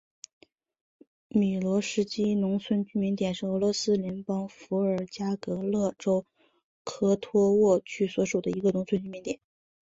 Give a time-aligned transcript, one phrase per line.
[1.27, 6.25] 米罗什尼基农村居民点是俄罗斯联邦伏尔加格勒州
[6.83, 9.39] 科托沃区所属的一个农村居民点。